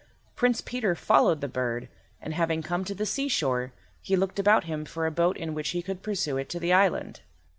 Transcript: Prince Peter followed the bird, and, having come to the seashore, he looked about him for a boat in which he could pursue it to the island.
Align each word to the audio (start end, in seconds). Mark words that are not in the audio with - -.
Prince 0.35 0.61
Peter 0.61 0.95
followed 0.95 1.41
the 1.41 1.47
bird, 1.47 1.87
and, 2.19 2.33
having 2.33 2.63
come 2.63 2.83
to 2.83 2.95
the 2.95 3.05
seashore, 3.05 3.71
he 4.01 4.15
looked 4.15 4.39
about 4.39 4.63
him 4.63 4.83
for 4.83 5.05
a 5.05 5.11
boat 5.11 5.37
in 5.37 5.53
which 5.53 5.69
he 5.69 5.83
could 5.83 6.01
pursue 6.01 6.37
it 6.37 6.49
to 6.49 6.59
the 6.59 6.73
island. 6.73 7.19